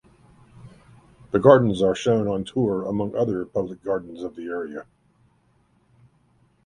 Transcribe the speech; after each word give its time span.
The 1.29 1.37
gardens 1.37 1.83
are 1.83 1.93
shown 1.93 2.27
on 2.27 2.43
tours 2.43 2.87
among 2.89 3.15
other 3.15 3.45
public 3.45 3.83
gardens 3.83 4.23
of 4.23 4.35
the 4.35 4.45
area. 4.47 4.87